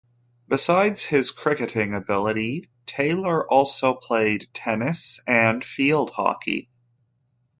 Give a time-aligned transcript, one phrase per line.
[0.47, 6.71] Besides his cricketing ability, Taylor also played tennis and field hockey.